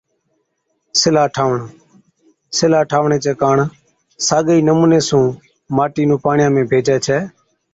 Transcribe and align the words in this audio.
سِلها 1.01 1.25
ٺاهوَڻ، 1.35 1.59
سِلها 2.57 2.81
ٺاهوَڻي 2.89 3.17
ڪاڻ 3.17 3.23
چي 3.25 3.31
ڪاڻ 3.41 3.57
ساگي 4.27 4.53
ئِي 4.57 4.61
نمُوني 4.67 4.99
سُون 5.07 5.25
ماٽِي 5.75 6.03
نُون 6.09 6.19
پاڻِيان 6.23 6.49
۾ 6.57 6.61
ڀيجَي 6.71 6.97
ڇَي 7.05 7.19